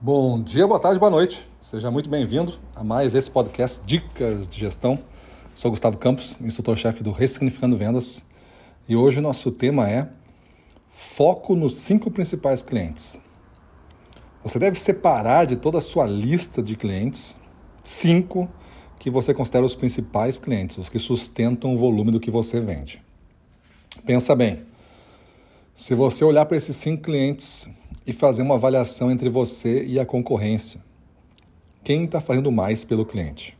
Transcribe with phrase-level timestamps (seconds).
[0.00, 1.44] Bom dia, boa tarde, boa noite.
[1.58, 4.96] Seja muito bem-vindo a mais esse podcast Dicas de Gestão.
[5.56, 8.24] Sou Gustavo Campos, instrutor-chefe do Ressignificando Vendas,
[8.88, 10.08] e hoje o nosso tema é
[10.88, 13.18] foco nos cinco principais clientes.
[14.44, 17.36] Você deve separar de toda a sua lista de clientes
[17.82, 18.48] cinco
[19.00, 23.02] que você considera os principais clientes, os que sustentam o volume do que você vende.
[24.06, 24.62] Pensa bem.
[25.74, 27.68] Se você olhar para esses cinco clientes
[28.08, 30.80] e fazer uma avaliação entre você e a concorrência,
[31.84, 33.54] quem está fazendo mais pelo cliente?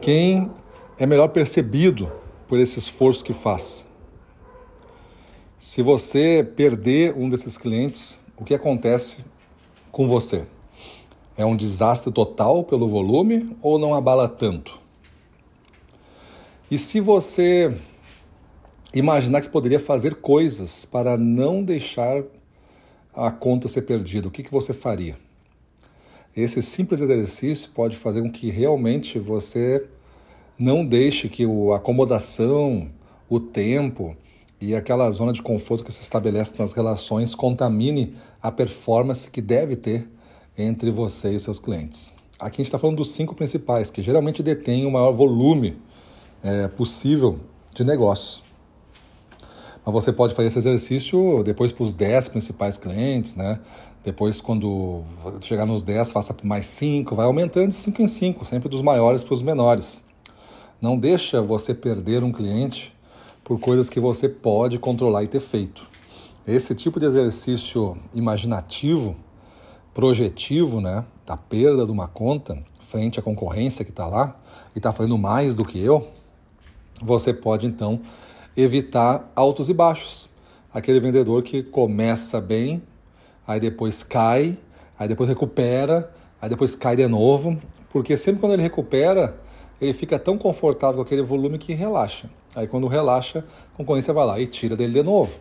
[0.00, 0.48] Quem
[0.96, 2.08] é melhor percebido
[2.46, 3.88] por esse esforço que faz?
[5.58, 9.24] Se você perder um desses clientes, o que acontece
[9.90, 10.46] com você?
[11.36, 14.78] É um desastre total pelo volume ou não abala tanto?
[16.70, 17.76] E se você
[18.94, 22.22] imaginar que poderia fazer coisas para não deixar
[23.14, 25.16] a conta ser perdida, o que, que você faria?
[26.36, 29.86] Esse simples exercício pode fazer com que realmente você
[30.58, 32.88] não deixe que a acomodação,
[33.28, 34.16] o tempo
[34.60, 39.76] e aquela zona de conforto que se estabelece nas relações contamine a performance que deve
[39.76, 40.08] ter
[40.56, 42.12] entre você e seus clientes.
[42.38, 45.76] Aqui a gente está falando dos cinco principais, que geralmente detêm o maior volume
[46.42, 47.38] é, possível
[47.72, 48.42] de negócios.
[49.84, 53.60] Mas você pode fazer esse exercício depois para os 10 principais clientes, né?
[54.04, 55.02] Depois, quando
[55.40, 59.22] chegar nos 10, faça mais 5, vai aumentando de 5 em 5, sempre dos maiores
[59.22, 60.02] para os menores.
[60.80, 62.94] Não deixa você perder um cliente
[63.42, 65.88] por coisas que você pode controlar e ter feito.
[66.46, 69.16] Esse tipo de exercício imaginativo,
[69.94, 74.36] projetivo, né, da perda de uma conta frente à concorrência que está lá
[74.74, 76.06] e está fazendo mais do que eu,
[77.00, 78.00] você pode então
[78.56, 80.28] evitar altos e baixos.
[80.72, 82.82] Aquele vendedor que começa bem,
[83.46, 84.58] aí depois cai,
[84.98, 87.60] aí depois recupera, aí depois cai de novo,
[87.90, 89.40] porque sempre quando ele recupera,
[89.80, 92.28] ele fica tão confortável com aquele volume que relaxa.
[92.54, 95.38] Aí quando relaxa, a concorrência vai lá e tira dele de novo.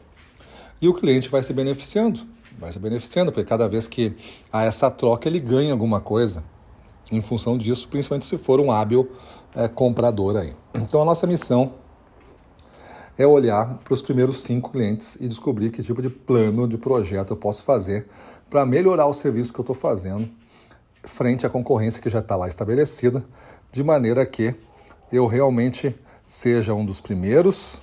[0.82, 2.22] E o cliente vai se beneficiando,
[2.60, 4.14] vai se beneficiando, porque cada vez que
[4.52, 6.44] há essa troca, ele ganha alguma coisa
[7.12, 9.12] em função disso, principalmente se for um hábil
[9.56, 10.54] é, comprador aí.
[10.74, 11.74] Então a nossa missão
[13.18, 17.32] é olhar para os primeiros cinco clientes e descobrir que tipo de plano, de projeto
[17.32, 18.08] eu posso fazer
[18.50, 20.30] para melhorar o serviço que eu estou fazendo
[21.04, 23.24] frente à concorrência que já está lá estabelecida,
[23.72, 24.56] de maneira que
[25.12, 27.82] eu realmente seja um dos primeiros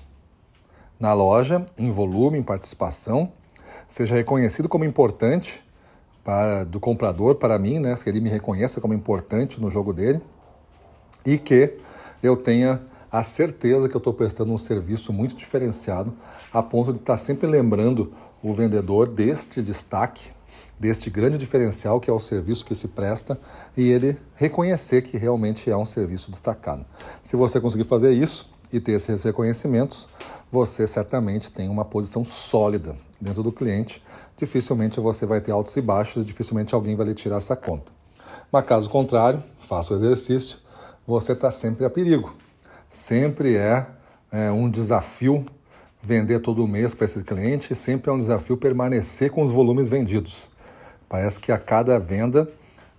[0.98, 3.32] na loja, em volume, em participação,
[3.88, 5.62] seja reconhecido como importante
[6.24, 10.20] para, do comprador para mim, né, que ele me reconheça como importante no jogo dele
[11.24, 11.78] e que
[12.22, 16.14] eu tenha a certeza que eu estou prestando um serviço muito diferenciado,
[16.52, 18.12] a ponto de estar tá sempre lembrando
[18.42, 20.30] o vendedor deste destaque,
[20.78, 23.38] deste grande diferencial que é o serviço que se presta
[23.76, 26.86] e ele reconhecer que realmente é um serviço destacado.
[27.22, 30.08] Se você conseguir fazer isso e ter esses reconhecimentos,
[30.50, 34.02] você certamente tem uma posição sólida dentro do cliente.
[34.36, 37.92] Dificilmente você vai ter altos e baixos, dificilmente alguém vai lhe tirar essa conta.
[38.50, 40.58] Mas caso contrário, faça o exercício,
[41.06, 42.34] você está sempre a perigo
[42.90, 43.86] sempre é,
[44.32, 45.46] é um desafio
[46.02, 50.50] vender todo mês para esse cliente, sempre é um desafio permanecer com os volumes vendidos.
[51.08, 52.50] Parece que a cada venda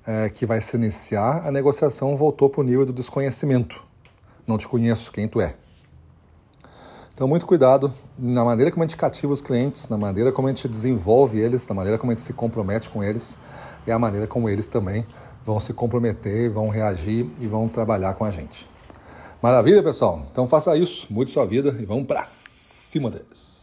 [0.08, 3.84] é, que vai se iniciar, a negociação voltou para o nível do desconhecimento.
[4.48, 5.56] Não te conheço, quem tu é.
[7.14, 10.52] Então, muito cuidado na maneira como a gente cativa os clientes, na maneira como a
[10.52, 13.38] gente desenvolve eles, na maneira como a gente se compromete com eles
[13.86, 15.06] e a maneira como eles também
[15.46, 18.68] vão se comprometer, vão reagir e vão trabalhar com a gente.
[19.42, 20.22] Maravilha, pessoal?
[20.32, 23.61] Então faça isso, mude sua vida e vamos para cima deles.